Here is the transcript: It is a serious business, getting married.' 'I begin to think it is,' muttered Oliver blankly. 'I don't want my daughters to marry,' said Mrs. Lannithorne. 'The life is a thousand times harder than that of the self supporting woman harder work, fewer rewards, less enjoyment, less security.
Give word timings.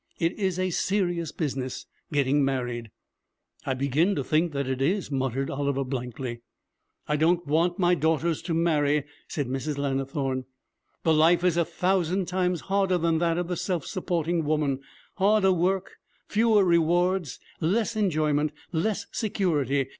It 0.17 0.33
is 0.39 0.57
a 0.57 0.71
serious 0.71 1.31
business, 1.31 1.85
getting 2.11 2.43
married.' 2.43 2.89
'I 3.67 3.75
begin 3.75 4.15
to 4.15 4.23
think 4.23 4.55
it 4.55 4.81
is,' 4.81 5.11
muttered 5.11 5.51
Oliver 5.51 5.83
blankly. 5.83 6.41
'I 7.07 7.17
don't 7.17 7.45
want 7.45 7.77
my 7.77 7.93
daughters 7.93 8.41
to 8.41 8.55
marry,' 8.55 9.03
said 9.27 9.45
Mrs. 9.47 9.77
Lannithorne. 9.77 10.45
'The 11.03 11.13
life 11.13 11.43
is 11.43 11.55
a 11.55 11.63
thousand 11.63 12.25
times 12.25 12.61
harder 12.61 12.97
than 12.97 13.19
that 13.19 13.37
of 13.37 13.47
the 13.47 13.55
self 13.55 13.85
supporting 13.85 14.43
woman 14.43 14.79
harder 15.17 15.51
work, 15.51 15.91
fewer 16.27 16.63
rewards, 16.65 17.37
less 17.59 17.95
enjoyment, 17.95 18.51
less 18.71 19.05
security. 19.11 19.89